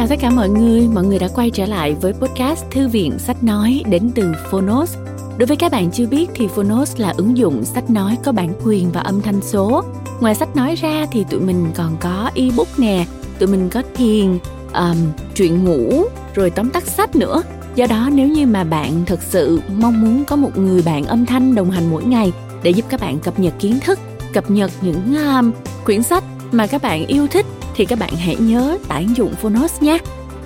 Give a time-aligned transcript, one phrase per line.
[0.00, 3.18] chào tất cả mọi người, mọi người đã quay trở lại với podcast Thư viện
[3.18, 4.96] Sách Nói đến từ Phonos.
[5.38, 8.52] Đối với các bạn chưa biết thì Phonos là ứng dụng sách nói có bản
[8.64, 9.84] quyền và âm thanh số.
[10.20, 13.06] Ngoài sách nói ra thì tụi mình còn có ebook nè,
[13.38, 14.38] tụi mình có thiền,
[14.74, 14.96] um,
[15.34, 16.04] truyện ngủ,
[16.34, 17.42] rồi tóm tắt sách nữa.
[17.74, 21.26] Do đó nếu như mà bạn thực sự mong muốn có một người bạn âm
[21.26, 22.32] thanh đồng hành mỗi ngày
[22.62, 23.98] để giúp các bạn cập nhật kiến thức,
[24.32, 25.52] cập nhật những um,
[25.84, 27.46] quyển sách mà các bạn yêu thích
[27.80, 29.98] thì các bạn hãy nhớ tải ứng dụng Phonos nhé.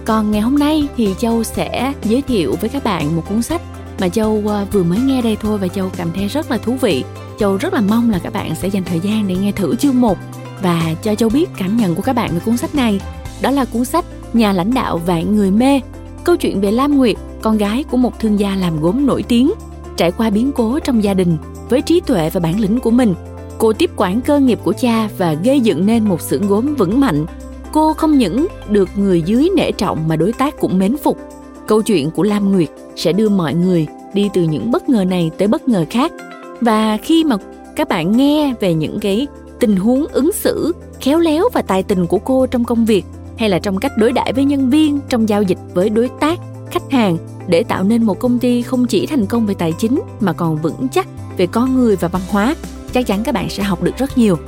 [0.05, 3.63] Còn ngày hôm nay thì Châu sẽ giới thiệu với các bạn một cuốn sách
[4.01, 6.77] mà Châu ờ, vừa mới nghe đây thôi và Châu cảm thấy rất là thú
[6.81, 7.05] vị.
[7.39, 10.01] Châu rất là mong là các bạn sẽ dành thời gian để nghe thử chương
[10.01, 10.19] 1
[10.63, 13.01] và cho Châu biết cảm nhận của các bạn về cuốn sách này.
[13.43, 15.81] Đó là cuốn sách Nhà lãnh đạo vạn người mê,
[16.25, 19.53] câu chuyện về Lam Nguyệt, con gái của một thương gia làm gốm nổi tiếng,
[19.97, 21.37] trải qua biến cố trong gia đình
[21.69, 23.15] với trí tuệ và bản lĩnh của mình
[23.59, 27.01] Cô tiếp quản cơ nghiệp của cha và gây dựng nên một xưởng gốm vững
[27.01, 27.27] mạnh.
[27.73, 31.19] Cô không những được người dưới nể trọng mà đối tác cũng mến phục.
[31.67, 35.31] Câu chuyện của Lam Nguyệt sẽ đưa mọi người đi từ những bất ngờ này
[35.39, 36.13] tới bất ngờ khác.
[36.61, 37.37] Và khi mà
[37.77, 39.27] các bạn nghe về những cái
[39.61, 43.05] tình huống ứng xử khéo léo và tài tình của cô trong công việc,
[43.39, 46.39] hay là trong cách đối đãi với nhân viên, trong giao dịch với đối tác,
[46.71, 50.01] khách hàng, để tạo nên một công ty không chỉ thành công về tài chính
[50.21, 52.55] mà còn vững chắc về con người và văn hóa
[52.95, 54.39] chắc chắn các bạn sẽ học được rất nhiều.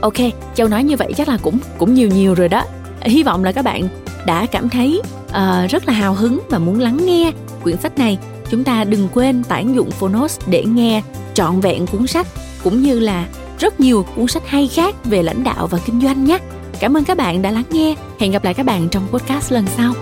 [0.00, 0.14] Ok
[0.54, 2.64] châu nói như vậy chắc là cũng cũng nhiều nhiều rồi đó.
[3.00, 3.88] Hy vọng là các bạn
[4.26, 8.18] đã cảm thấy uh, rất là hào hứng và muốn lắng nghe quyển sách này.
[8.50, 11.02] Chúng ta đừng quên tải ứng dụng phonos để nghe
[11.34, 12.26] trọn vẹn cuốn sách
[12.64, 13.26] cũng như là
[13.58, 16.38] rất nhiều cuốn sách hay khác về lãnh đạo và kinh doanh nhé.
[16.80, 17.94] Cảm ơn các bạn đã lắng nghe.
[18.18, 19.94] Hẹn gặp lại các bạn trong podcast lần sau.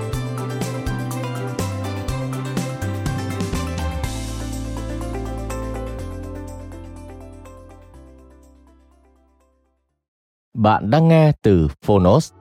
[10.62, 12.32] Bạn đang nghe từ Phonos.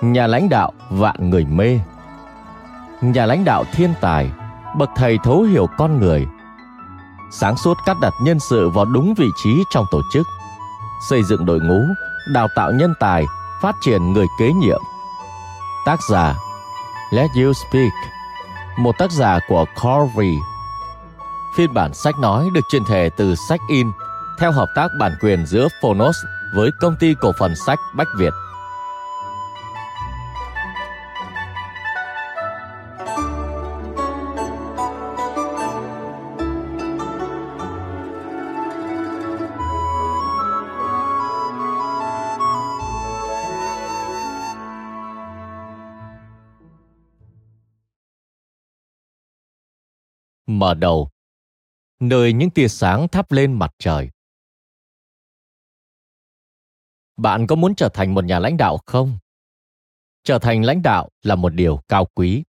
[0.00, 1.80] Nhà lãnh đạo vạn người mê.
[3.00, 4.30] Nhà lãnh đạo thiên tài,
[4.78, 6.26] bậc thầy thấu hiểu con người.
[7.30, 10.26] Sáng suốt cắt đặt nhân sự vào đúng vị trí trong tổ chức.
[11.08, 11.80] Xây dựng đội ngũ,
[12.32, 13.24] đào tạo nhân tài,
[13.62, 14.80] phát triển người kế nhiệm.
[15.86, 16.34] Tác giả
[17.10, 17.92] Let You Speak
[18.78, 20.38] Một tác giả của Corey
[21.56, 23.86] Phiên bản sách nói được truyền thể từ sách in
[24.38, 26.16] theo hợp tác bản quyền giữa Phonos
[26.54, 28.32] với công ty cổ phần sách Bách Việt.
[50.46, 51.10] mở đầu
[52.00, 54.10] nơi những tia sáng thắp lên mặt trời
[57.16, 59.18] bạn có muốn trở thành một nhà lãnh đạo không?
[60.24, 62.44] Trở thành lãnh đạo là một điều cao quý.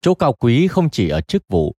[0.00, 1.74] Chỗ cao quý không chỉ ở chức vụ.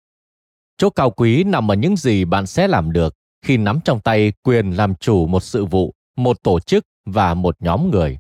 [0.77, 4.33] Chỗ cao quý nằm ở những gì bạn sẽ làm được khi nắm trong tay
[4.43, 8.19] quyền làm chủ một sự vụ, một tổ chức và một nhóm người.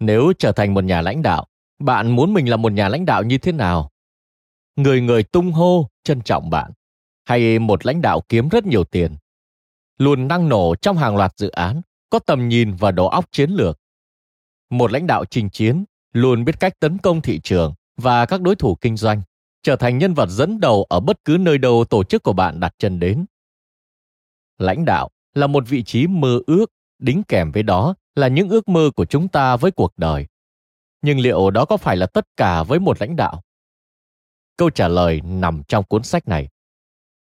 [0.00, 1.46] Nếu trở thành một nhà lãnh đạo,
[1.78, 3.90] bạn muốn mình là một nhà lãnh đạo như thế nào?
[4.76, 6.72] Người người tung hô, trân trọng bạn.
[7.24, 9.16] Hay một lãnh đạo kiếm rất nhiều tiền,
[9.98, 11.80] luôn năng nổ trong hàng loạt dự án?
[12.12, 13.78] Có tầm nhìn và đầu óc chiến lược.
[14.70, 18.56] Một lãnh đạo trình chiến luôn biết cách tấn công thị trường và các đối
[18.56, 19.22] thủ kinh doanh,
[19.62, 22.60] trở thành nhân vật dẫn đầu ở bất cứ nơi đâu tổ chức của bạn
[22.60, 23.24] đặt chân đến.
[24.58, 26.66] Lãnh đạo là một vị trí mơ ước,
[26.98, 30.26] đính kèm với đó là những ước mơ của chúng ta với cuộc đời.
[31.02, 33.42] Nhưng liệu đó có phải là tất cả với một lãnh đạo?
[34.56, 36.48] Câu trả lời nằm trong cuốn sách này.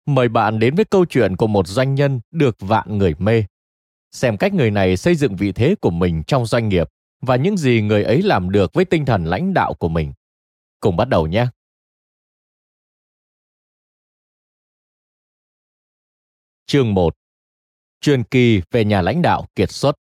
[0.06, 3.44] Mời bạn đến với câu chuyện của một doanh nhân được vạn người mê
[4.12, 6.88] xem cách người này xây dựng vị thế của mình trong doanh nghiệp
[7.22, 10.14] và những gì người ấy làm được với tinh thần lãnh đạo của mình.
[10.80, 11.48] Cùng bắt đầu nhé.
[16.66, 17.16] Chương 1
[18.02, 19.96] Truyền kỳ về nhà lãnh đạo kiệt xuất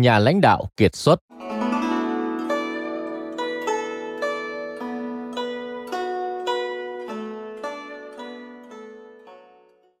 [0.00, 1.20] nhà lãnh đạo kiệt xuất.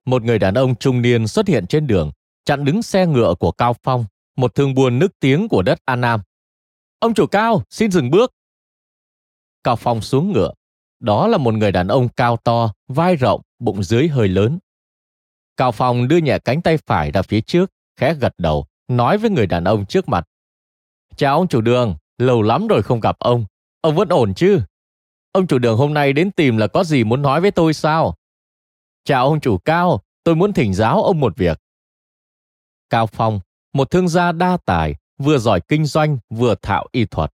[0.04, 2.10] Một người đàn ông trung niên xuất hiện trên đường,
[2.44, 4.04] chặn đứng xe ngựa của Cao Phong,
[4.36, 6.20] một thương buôn nức tiếng của đất An Nam.
[6.98, 8.32] Ông chủ Cao, xin dừng bước.
[9.64, 10.52] Cao Phong xuống ngựa,
[11.00, 14.58] Đó là một người đàn ông cao to, vai rộng, bụng dưới hơi lớn.
[15.56, 19.30] Cao Phong đưa nhẹ cánh tay phải ra phía trước, khẽ gật đầu, nói với
[19.30, 20.28] người đàn ông trước mặt.
[21.16, 23.44] Chào ông chủ đường, lâu lắm rồi không gặp ông.
[23.80, 24.60] Ông vẫn ổn chứ?
[25.32, 28.14] Ông chủ đường hôm nay đến tìm là có gì muốn nói với tôi sao?
[29.04, 31.60] Chào ông chủ Cao, tôi muốn thỉnh giáo ông một việc.
[32.90, 33.40] Cao Phong,
[33.72, 37.32] một thương gia đa tài, vừa giỏi kinh doanh, vừa thạo y thuật.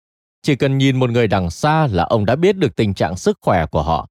[0.43, 3.39] Chỉ cần nhìn một người đằng xa là ông đã biết được tình trạng sức
[3.41, 4.09] khỏe của họ.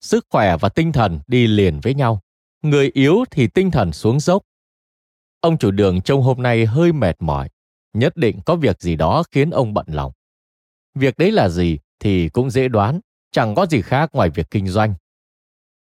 [0.00, 2.20] Sức khỏe và tinh thần đi liền với nhau.
[2.62, 4.42] Người yếu thì tinh thần xuống dốc.
[5.42, 7.48] Ông chủ đường trông hôm nay hơi mệt mỏi.
[7.92, 10.12] Nhất định có việc gì đó khiến ông bận lòng.
[10.94, 13.00] Việc đấy là gì thì cũng dễ đoán,
[13.32, 14.94] chẳng có gì khác ngoài việc kinh doanh.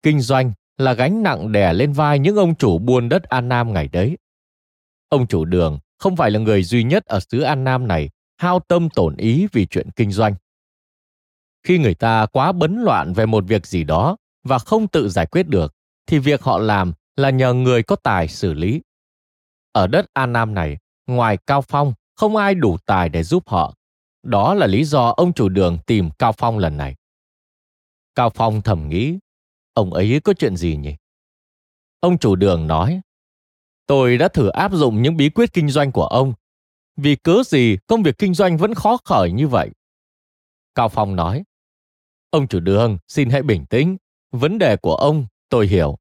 [0.02, 3.72] Kinh doanh là gánh nặng đè lên vai những ông chủ buôn đất An Nam
[3.72, 4.16] ngày đấy.
[5.08, 8.60] Ông chủ đường không phải là người duy nhất ở xứ An Nam này hao
[8.60, 10.34] tâm tổn ý vì chuyện kinh doanh.
[11.62, 15.26] Khi người ta quá bấn loạn về một việc gì đó và không tự giải
[15.26, 15.74] quyết được,
[16.06, 18.80] thì việc họ làm là nhờ người có tài xử lý.
[19.74, 23.74] Ở đất An Nam này, ngoài Cao Phong, không ai đủ tài để giúp họ.
[24.22, 26.94] Đó là lý do ông chủ đường tìm Cao Phong lần này.
[28.14, 29.18] Cao Phong thầm nghĩ,
[29.72, 30.94] ông ấy có chuyện gì nhỉ?
[32.00, 33.00] Ông chủ đường nói,
[33.86, 36.34] tôi đã thử áp dụng những bí quyết kinh doanh của ông
[36.96, 39.70] vì cớ gì công việc kinh doanh vẫn khó khởi như vậy?
[40.74, 41.44] Cao Phong nói,
[42.30, 43.96] Ông chủ đường, xin hãy bình tĩnh.
[44.32, 45.96] Vấn đề của ông, tôi hiểu.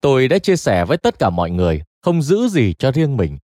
[0.00, 3.38] Tôi đã chia sẻ với tất cả mọi người, không giữ gì cho riêng mình.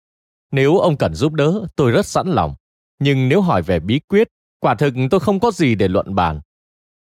[0.52, 2.56] Nếu ông cần giúp đỡ, tôi rất sẵn lòng.
[3.00, 4.28] Nhưng nếu hỏi về bí quyết,
[4.60, 6.42] quả thực tôi không có gì để luận bàn.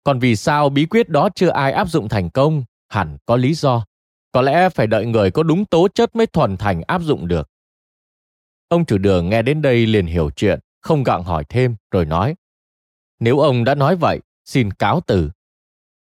[0.05, 3.55] Còn vì sao bí quyết đó chưa ai áp dụng thành công, hẳn có lý
[3.55, 3.85] do.
[4.33, 7.51] Có lẽ phải đợi người có đúng tố chất mới thuần thành áp dụng được.
[8.69, 12.35] Ông chủ đường nghe đến đây liền hiểu chuyện, không gặng hỏi thêm, rồi nói.
[13.21, 15.31] Nếu ông đã nói vậy, xin cáo từ.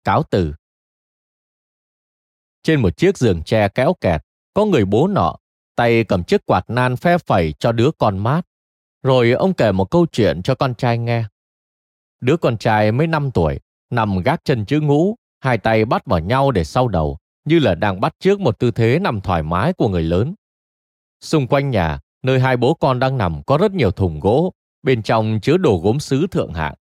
[0.04, 0.54] Cáo từ.
[2.64, 4.22] Trên một chiếc giường tre kéo kẹt,
[4.54, 5.36] có người bố nọ,
[5.75, 8.42] tay cầm chiếc quạt nan phe phẩy cho đứa con mát.
[9.04, 11.24] Rồi ông kể một câu chuyện cho con trai nghe.
[12.22, 13.60] Đứa con trai mới 5 tuổi,
[13.90, 17.75] nằm gác chân chữ ngũ, hai tay bắt vào nhau để sau đầu, như là
[17.75, 20.34] đang bắt trước một tư thế nằm thoải mái của người lớn.
[21.22, 24.54] Xung quanh nhà, Nơi hai bố con đang nằm có rất nhiều thùng gỗ,
[24.84, 26.75] bên trong chứa đồ gốm sứ thượng hạng.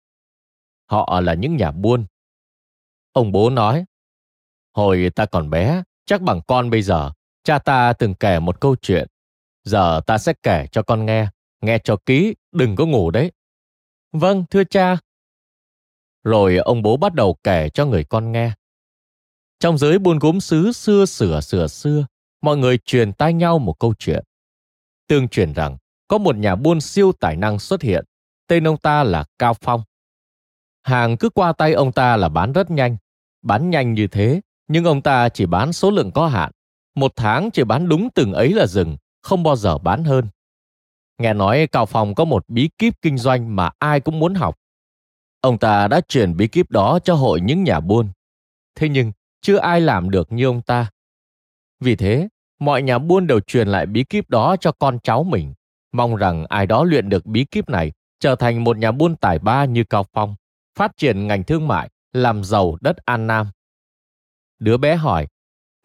[0.86, 2.06] Họ là những nhà buôn.
[3.12, 3.84] Ông bố nói,
[4.74, 7.12] hồi ta còn bé, chắc bằng con bây giờ,
[7.46, 9.06] cha ta từng kể một câu chuyện.
[9.64, 11.28] Giờ ta sẽ kể cho con nghe,
[11.60, 13.32] nghe cho kỹ, đừng có ngủ đấy.
[14.12, 14.98] Vâng, thưa cha.
[16.24, 18.52] Rồi ông bố bắt đầu kể cho người con nghe.
[19.60, 22.06] Trong giới buôn gốm xứ xưa sửa sửa xưa,
[22.42, 24.24] mọi người truyền tai nhau một câu chuyện.
[25.08, 25.76] Tương truyền rằng
[26.08, 28.04] có một nhà buôn siêu tài năng xuất hiện,
[28.46, 29.82] tên ông ta là Cao Phong.
[30.82, 32.96] Hàng cứ qua tay ông ta là bán rất nhanh.
[33.42, 36.52] Bán nhanh như thế, nhưng ông ta chỉ bán số lượng có hạn.
[36.96, 40.28] Một tháng chỉ bán đúng từng ấy là dừng, không bao giờ bán hơn.
[41.18, 44.58] Nghe nói Cao Phong có một bí kíp kinh doanh mà ai cũng muốn học.
[45.40, 48.08] Ông ta đã truyền bí kíp đó cho hội những nhà buôn.
[48.74, 50.90] Thế nhưng, chưa ai làm được như ông ta.
[51.80, 52.28] Vì thế,
[52.58, 55.54] mọi nhà buôn đều truyền lại bí kíp đó cho con cháu mình,
[55.92, 59.38] mong rằng ai đó luyện được bí kíp này trở thành một nhà buôn tài
[59.38, 60.34] ba như Cao Phong,
[60.78, 63.46] phát triển ngành thương mại, làm giàu đất An Nam.
[64.58, 65.26] Đứa bé hỏi,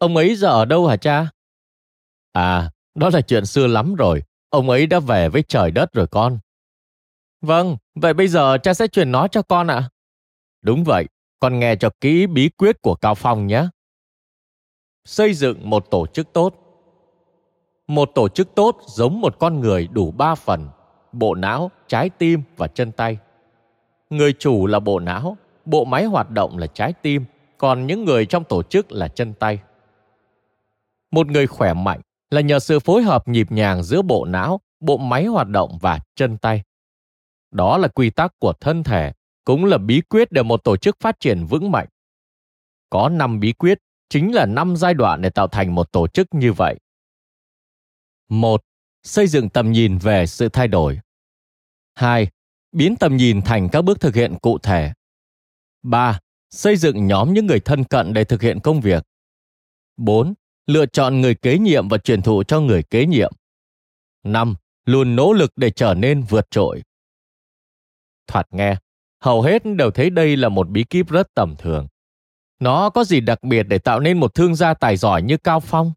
[0.02, 1.26] ông ấy giờ ở đâu hả cha?
[2.32, 6.06] À, đó là chuyện xưa lắm rồi, ông ấy đã về với trời đất rồi
[6.06, 6.38] con.
[7.40, 9.74] Vâng, vậy bây giờ cha sẽ truyền nó cho con ạ.
[9.74, 9.90] À?
[10.62, 11.06] Đúng vậy,
[11.40, 13.66] con nghe cho kỹ bí quyết của Cao Phong nhé.
[15.04, 16.54] Xây dựng một tổ chức tốt
[17.86, 20.68] một tổ chức tốt giống một con người đủ ba phần,
[21.12, 23.18] bộ não, trái tim và chân tay.
[24.10, 27.24] Người chủ là bộ não, bộ máy hoạt động là trái tim,
[27.58, 29.58] còn những người trong tổ chức là chân tay.
[31.12, 32.00] Một người khỏe mạnh
[32.30, 35.98] là nhờ sự phối hợp nhịp nhàng giữa bộ não, bộ máy hoạt động và
[36.16, 36.62] chân tay.
[37.50, 39.12] Đó là quy tắc của thân thể,
[39.44, 41.88] cũng là bí quyết để một tổ chức phát triển vững mạnh.
[42.90, 43.78] Có năm bí quyết,
[44.08, 46.76] chính là năm giai đoạn để tạo thành một tổ chức như vậy.
[48.28, 48.62] 1.
[49.02, 51.00] Xây dựng tầm nhìn về sự thay đổi.
[51.94, 52.28] 2.
[52.72, 54.92] Biến tầm nhìn thành các bước thực hiện cụ thể.
[55.82, 56.20] 3.
[56.50, 59.04] Xây dựng nhóm những người thân cận để thực hiện công việc.
[59.96, 60.34] 4.
[60.66, 63.32] Lựa chọn người kế nhiệm và truyền thụ cho người kế nhiệm.
[64.24, 64.54] 5.
[64.84, 66.82] Luôn nỗ lực để trở nên vượt trội.
[68.26, 68.76] Thoạt nghe,
[69.20, 71.86] hầu hết đều thấy đây là một bí kíp rất tầm thường.
[72.60, 75.60] Nó có gì đặc biệt để tạo nên một thương gia tài giỏi như Cao
[75.60, 75.92] Phong?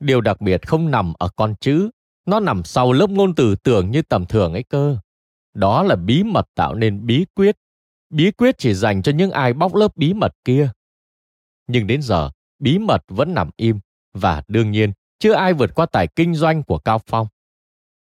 [0.00, 1.90] Điều đặc biệt không nằm ở con chữ,
[2.26, 4.98] nó nằm sau lớp ngôn từ tưởng như tầm thường ấy cơ.
[5.54, 7.56] Đó là bí mật tạo nên bí quyết.
[8.10, 10.70] bí quyết chỉ dành cho những ai bóc lớp bí mật kia.
[11.66, 13.80] Nhưng đến giờ, bí mật vẫn nằm im
[14.14, 17.26] và đương nhiên chưa ai vượt qua tài kinh doanh của Cao Phong.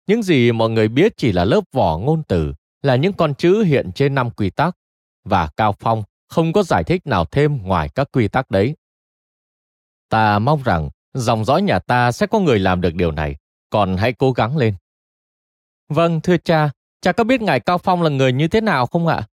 [0.07, 3.63] Những gì mọi người biết chỉ là lớp vỏ ngôn từ, là những con chữ
[3.63, 4.77] hiện trên năm quy tắc
[5.23, 8.75] và Cao Phong không có giải thích nào thêm ngoài các quy tắc đấy.
[10.09, 13.35] Ta mong rằng dòng dõi nhà ta sẽ có người làm được điều này,
[13.69, 14.75] còn hãy cố gắng lên.
[15.89, 19.07] Vâng, thưa cha, cha có biết ngài Cao Phong là người như thế nào không
[19.07, 19.27] ạ?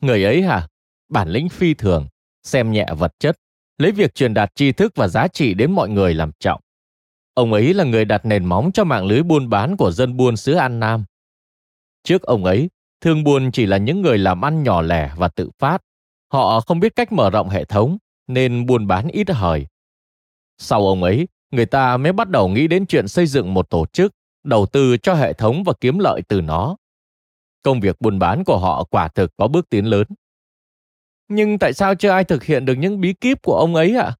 [0.00, 0.68] Người ấy hả?
[1.08, 2.06] Bản lĩnh phi thường,
[2.42, 3.36] xem nhẹ vật chất,
[3.80, 6.60] lấy việc truyền đạt tri thức và giá trị đến mọi người làm trọng.
[7.34, 10.36] Ông ấy là người đặt nền móng cho mạng lưới buôn bán của dân buôn
[10.36, 11.04] xứ An Nam.
[12.04, 12.70] Trước ông ấy,
[13.00, 15.82] thương buôn chỉ là những người làm ăn nhỏ lẻ và tự phát.
[16.32, 19.66] Họ không biết cách mở rộng hệ thống, nên buôn bán ít hời.
[20.58, 23.86] Sau ông ấy, người ta mới bắt đầu nghĩ đến chuyện xây dựng một tổ
[23.92, 24.12] chức,
[24.44, 26.76] đầu tư cho hệ thống và kiếm lợi từ nó.
[27.62, 30.06] Công việc buôn bán của họ quả thực có bước tiến lớn.
[31.32, 34.04] Nhưng tại sao chưa ai thực hiện được những bí kíp của ông ấy ạ?
[34.04, 34.16] À?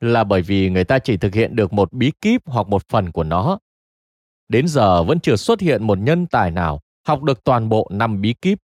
[0.00, 3.12] Là bởi vì người ta chỉ thực hiện được một bí kíp hoặc một phần
[3.12, 3.58] của nó.
[4.48, 8.20] Đến giờ vẫn chưa xuất hiện một nhân tài nào học được toàn bộ năm
[8.20, 8.58] bí kíp.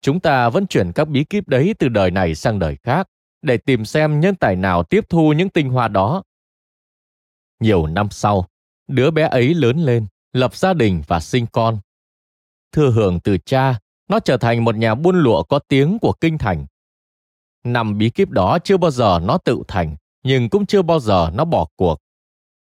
[0.00, 3.08] Chúng ta vẫn chuyển các bí kíp đấy từ đời này sang đời khác
[3.42, 6.22] để tìm xem nhân tài nào tiếp thu những tinh hoa đó.
[7.60, 8.46] Nhiều năm sau,
[8.88, 11.78] đứa bé ấy lớn lên, lập gia đình và sinh con.
[12.72, 16.38] Thừa hưởng từ cha, nó trở thành một nhà buôn lụa có tiếng của kinh
[16.38, 16.66] thành.
[17.64, 21.30] Năm bí kíp đó chưa bao giờ nó tự thành, nhưng cũng chưa bao giờ
[21.34, 22.00] nó bỏ cuộc.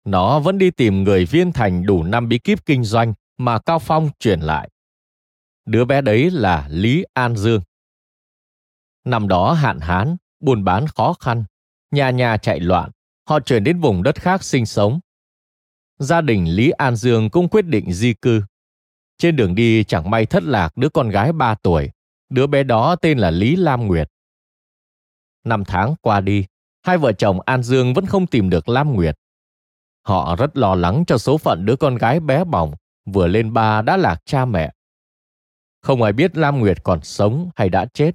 [0.06, 3.80] Nó vẫn đi tìm người viên thành đủ năm bí kíp kinh doanh mà Cao
[3.80, 4.70] Phong truyền lại.
[5.66, 7.62] Đứa bé đấy là Lý An Dương.
[9.06, 11.44] Năm đó hạn hán, buôn bán khó khăn,
[11.92, 12.92] nhà nhà chạy loạn,
[13.30, 15.00] họ chuyển đến vùng đất khác sinh sống.
[16.00, 18.42] Gia đình Lý An Dương cũng quyết định di cư.
[19.18, 21.90] Trên đường đi chẳng may thất lạc đứa con gái 3 tuổi,
[22.30, 24.10] đứa bé đó tên là Lý Lam Nguyệt.
[25.44, 26.46] Năm tháng qua đi,
[26.84, 29.16] hai vợ chồng An Dương vẫn không tìm được Lam Nguyệt.
[30.04, 32.74] Họ rất lo lắng cho số phận đứa con gái bé bỏng,
[33.06, 34.74] vừa lên ba đã lạc cha mẹ.
[35.82, 38.12] Không ai biết Lam Nguyệt còn sống hay đã chết.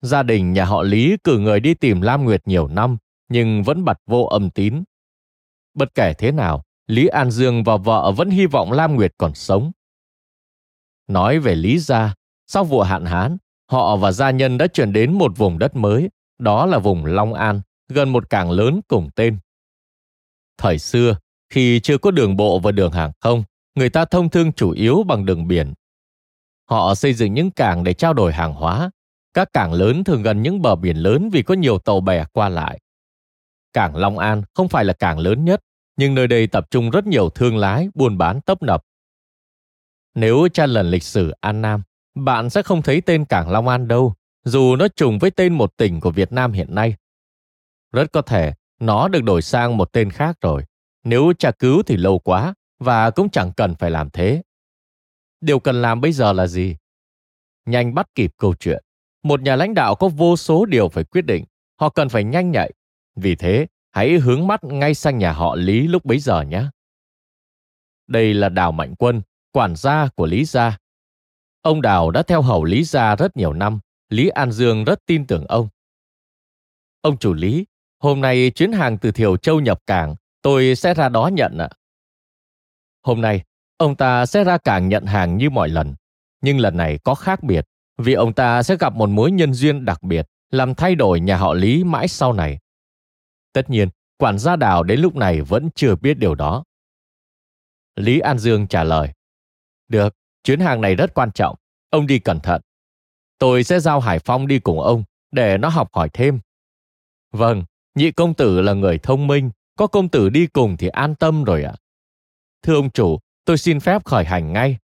[0.00, 2.96] Gia đình nhà họ Lý cử người đi tìm Lam Nguyệt nhiều năm,
[3.28, 4.82] nhưng vẫn bật vô âm tín.
[5.74, 9.34] Bất kể thế nào, Lý An Dương và vợ vẫn hy vọng Lam Nguyệt còn
[9.34, 9.72] sống.
[11.08, 12.14] Nói về Lý gia,
[12.46, 13.36] sau vụ hạn hán,
[13.70, 17.34] họ và gia nhân đã chuyển đến một vùng đất mới, đó là vùng Long
[17.34, 19.38] An, gần một cảng lớn cùng tên.
[20.58, 21.16] Thời xưa,
[21.50, 23.44] khi chưa có đường bộ và đường hàng không,
[23.74, 25.74] người ta thông thương chủ yếu bằng đường biển.
[26.70, 28.90] Họ xây dựng những cảng để trao đổi hàng hóa.
[29.34, 32.48] Các cảng lớn thường gần những bờ biển lớn vì có nhiều tàu bè qua
[32.48, 32.80] lại.
[33.72, 35.60] Cảng Long An không phải là cảng lớn nhất,
[35.96, 38.82] nhưng nơi đây tập trung rất nhiều thương lái buôn bán tấp nập.
[40.14, 41.82] Nếu tra lần lịch sử An Nam,
[42.14, 44.14] bạn sẽ không thấy tên cảng Long An đâu,
[44.44, 46.96] dù nó trùng với tên một tỉnh của Việt Nam hiện nay.
[47.92, 50.64] Rất có thể nó được đổi sang một tên khác rồi.
[51.04, 54.42] Nếu tra cứu thì lâu quá và cũng chẳng cần phải làm thế.
[55.40, 56.76] Điều cần làm bây giờ là gì?
[57.66, 58.84] Nhanh bắt kịp câu chuyện.
[59.22, 61.44] Một nhà lãnh đạo có vô số điều phải quyết định.
[61.80, 62.72] Họ cần phải nhanh nhạy.
[63.16, 66.64] Vì thế, hãy hướng mắt ngay sang nhà họ Lý lúc bấy giờ nhé.
[68.06, 70.78] Đây là Đào Mạnh Quân, quản gia của Lý Gia.
[71.62, 73.80] Ông Đào đã theo hầu Lý Gia rất nhiều năm.
[74.08, 75.68] Lý An Dương rất tin tưởng ông.
[77.00, 77.66] Ông chủ Lý,
[77.98, 81.68] hôm nay chuyến hàng từ Thiều Châu nhập cảng, tôi sẽ ra đó nhận ạ.
[83.02, 83.42] Hôm nay,
[83.76, 85.94] ông ta sẽ ra cảng nhận hàng như mọi lần.
[86.40, 87.66] Nhưng lần này có khác biệt,
[87.98, 91.36] vì ông ta sẽ gặp một mối nhân duyên đặc biệt, làm thay đổi nhà
[91.36, 92.58] họ Lý mãi sau này.
[93.52, 96.64] Tất nhiên, quản gia đào đến lúc này vẫn chưa biết điều đó.
[97.96, 99.12] Lý An Dương trả lời.
[99.92, 101.56] Được, chuyến hàng này rất quan trọng,
[101.90, 102.62] ông đi cẩn thận.
[103.38, 106.40] Tôi sẽ giao Hải Phong đi cùng ông, để nó học hỏi thêm.
[107.32, 111.14] Vâng, nhị công tử là người thông minh, có công tử đi cùng thì an
[111.14, 111.74] tâm rồi ạ.
[112.62, 114.78] Thưa ông chủ, tôi xin phép khởi hành ngay.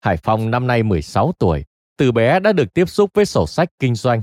[0.00, 1.64] Hải Phong năm nay 16 tuổi,
[1.96, 4.22] từ bé đã được tiếp xúc với sổ sách kinh doanh.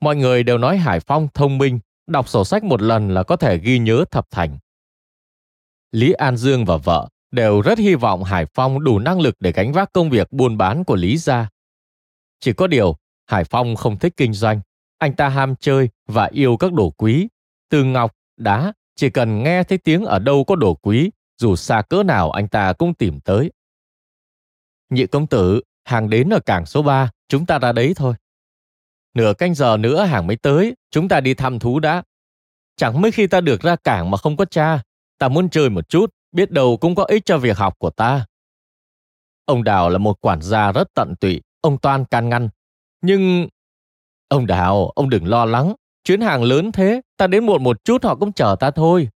[0.00, 3.36] Mọi người đều nói Hải Phong thông minh, đọc sổ sách một lần là có
[3.36, 4.58] thể ghi nhớ thập thành.
[5.90, 9.52] Lý An Dương và vợ đều rất hy vọng Hải Phong đủ năng lực để
[9.52, 11.48] gánh vác công việc buôn bán của Lý gia.
[12.40, 12.96] Chỉ có điều,
[13.26, 14.60] Hải Phong không thích kinh doanh,
[14.98, 17.28] anh ta ham chơi và yêu các đồ quý,
[17.68, 21.82] từ ngọc, đá, chỉ cần nghe thấy tiếng ở đâu có đồ quý dù xa
[21.82, 23.52] cỡ nào anh ta cũng tìm tới.
[24.90, 28.14] Nhị công tử, hàng đến ở cảng số 3, chúng ta ra đấy thôi.
[29.14, 32.02] Nửa canh giờ nữa hàng mới tới, chúng ta đi thăm thú đã.
[32.76, 34.82] Chẳng mấy khi ta được ra cảng mà không có cha,
[35.18, 38.26] ta muốn chơi một chút, biết đâu cũng có ích cho việc học của ta.
[39.44, 42.48] Ông Đào là một quản gia rất tận tụy, ông Toan can ngăn.
[43.02, 43.48] Nhưng...
[44.28, 45.74] Ông Đào, ông đừng lo lắng.
[46.04, 49.08] Chuyến hàng lớn thế, ta đến muộn một chút họ cũng chờ ta thôi.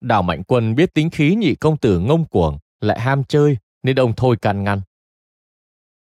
[0.00, 3.96] Đào Mạnh Quân biết tính khí nhị công tử ngông cuồng, lại ham chơi, nên
[3.96, 4.80] ông thôi can ngăn.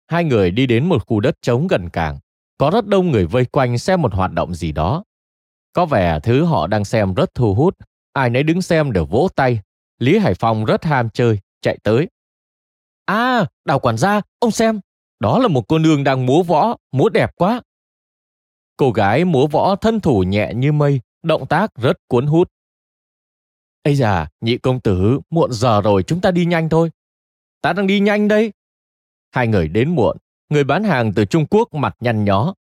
[0.07, 2.19] Hai người đi đến một khu đất trống gần cảng.
[2.59, 5.05] Có rất đông người vây quanh xem một hoạt động gì đó.
[5.73, 7.77] Có vẻ thứ họ đang xem rất thu hút.
[8.13, 9.61] Ai nấy đứng xem đều vỗ tay.
[10.01, 12.09] Lý Hải Phong rất ham chơi, chạy tới.
[13.05, 14.81] À, đào quản gia, ông xem.
[15.21, 17.63] Đó là một cô nương đang múa võ, múa đẹp quá.
[18.77, 22.53] Cô gái múa võ thân thủ nhẹ như mây, động tác rất cuốn hút.
[23.83, 26.91] Ây da, nhị công tử, muộn giờ rồi chúng ta đi nhanh thôi.
[27.63, 28.53] Ta đang đi nhanh đây.
[29.31, 30.17] Hai người đến muộn,
[30.49, 32.55] người bán hàng từ Trung Quốc mặt nhăn nhó.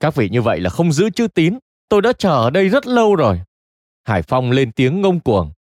[0.00, 2.86] Các vị như vậy là không giữ chữ tín, tôi đã chờ ở đây rất
[2.86, 3.40] lâu rồi.
[4.04, 5.52] Hải Phong lên tiếng ngông cuồng.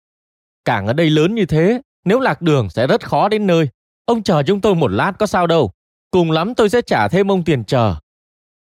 [0.64, 3.68] Cảng ở đây lớn như thế, nếu lạc đường sẽ rất khó đến nơi.
[4.04, 5.72] Ông chờ chúng tôi một lát có sao đâu.
[6.10, 7.94] Cùng lắm tôi sẽ trả thêm ông tiền chờ.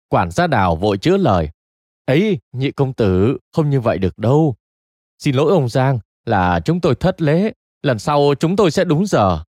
[0.09, 1.49] Quản gia đào vội chữa lời.
[2.05, 4.55] Ấy, nhị công tử, không như vậy được đâu.
[5.19, 7.51] Xin lỗi ông Giang, là chúng tôi thất lễ.
[7.83, 9.43] Lần sau chúng tôi sẽ đúng giờ.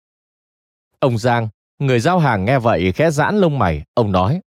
[0.99, 4.41] Ông Giang, người giao hàng nghe vậy khẽ giãn lông mày, ông nói.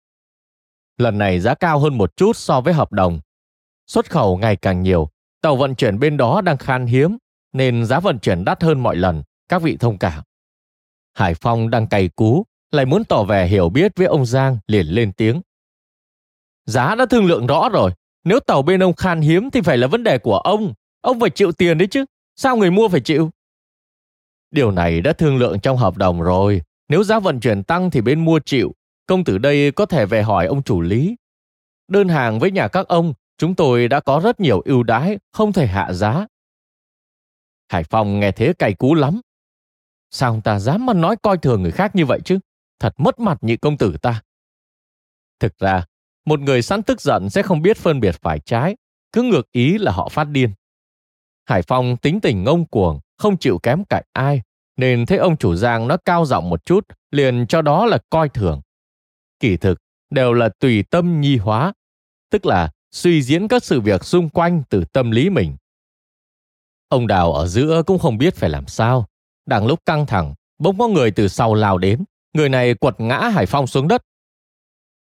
[0.97, 3.19] Lần này giá cao hơn một chút so với hợp đồng.
[3.87, 5.09] Xuất khẩu ngày càng nhiều,
[5.41, 7.17] tàu vận chuyển bên đó đang khan hiếm,
[7.53, 10.23] nên giá vận chuyển đắt hơn mọi lần, các vị thông cảm.
[11.13, 14.87] Hải Phong đang cày cú, lại muốn tỏ vẻ hiểu biết với ông Giang liền
[14.87, 15.41] lên tiếng.
[16.65, 17.91] Giá đã thương lượng rõ rồi,
[18.23, 20.73] nếu tàu bên ông khan hiếm thì phải là vấn đề của ông.
[21.01, 22.05] Ông phải chịu tiền đấy chứ,
[22.35, 23.31] sao người mua phải chịu?
[24.51, 28.01] Điều này đã thương lượng trong hợp đồng rồi, nếu giá vận chuyển tăng thì
[28.01, 28.73] bên mua chịu,
[29.05, 31.15] công tử đây có thể về hỏi ông chủ lý.
[31.87, 35.53] Đơn hàng với nhà các ông, chúng tôi đã có rất nhiều ưu đãi, không
[35.53, 36.27] thể hạ giá.
[37.73, 39.21] Hải Phong nghe thế cay cú lắm.
[40.11, 42.39] Sao ông ta dám mà nói coi thường người khác như vậy chứ?
[42.79, 44.21] Thật mất mặt nhị công tử ta.
[45.39, 45.85] Thực ra,
[46.25, 48.75] một người sẵn tức giận sẽ không biết phân biệt phải trái,
[49.11, 50.53] cứ ngược ý là họ phát điên.
[51.45, 54.41] Hải Phong tính tình ngông cuồng, không chịu kém cạnh ai,
[54.77, 58.29] nên thấy ông chủ Giang nó cao giọng một chút, liền cho đó là coi
[58.29, 58.61] thường.
[59.39, 59.77] Kỳ thực,
[60.09, 61.73] đều là tùy tâm nhi hóa,
[62.29, 65.55] tức là suy diễn các sự việc xung quanh từ tâm lý mình.
[66.93, 69.05] Ông Đào ở giữa cũng không biết phải làm sao.
[69.45, 72.03] Đang lúc căng thẳng, bỗng có người từ sau lao đến.
[72.33, 74.01] Người này quật ngã Hải Phong xuống đất.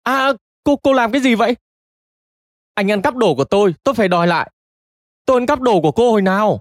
[0.03, 1.55] À, cô cô làm cái gì vậy?
[2.73, 4.51] Anh ăn cắp đồ của tôi, tôi phải đòi lại.
[5.25, 6.59] Tôi ăn cắp đồ của cô hồi nào?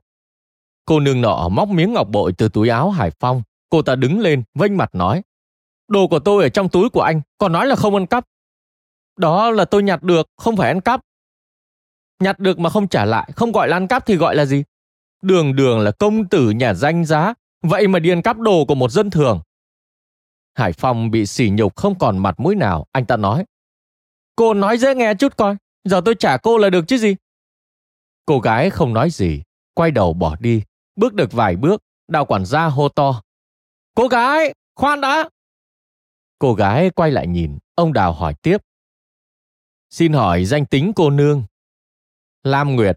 [0.84, 3.42] Cô nương nọ móc miếng ngọc bội từ túi áo Hải Phong.
[3.70, 5.22] Cô ta đứng lên, vênh mặt nói.
[5.88, 8.24] Đồ của tôi ở trong túi của anh, còn nói là không ăn cắp.
[9.16, 11.00] Đó là tôi nhặt được, không phải ăn cắp.
[12.20, 14.64] Nhặt được mà không trả lại, không gọi là ăn cắp thì gọi là gì?
[15.22, 18.90] Đường đường là công tử nhà danh giá, vậy mà điền cắp đồ của một
[18.90, 19.40] dân thường.
[20.54, 23.44] Hải Phong bị sỉ nhục không còn mặt mũi nào, anh ta nói.
[24.36, 27.16] Cô nói dễ nghe chút coi, giờ tôi trả cô là được chứ gì.
[28.26, 29.42] Cô gái không nói gì,
[29.74, 30.62] quay đầu bỏ đi,
[30.96, 33.22] bước được vài bước, đào quản gia hô to.
[33.94, 35.28] Cô gái, khoan đã!
[36.38, 38.58] Cô gái quay lại nhìn, ông Đào hỏi tiếp.
[39.90, 41.44] Xin hỏi danh tính cô nương.
[42.42, 42.96] Lam Nguyệt.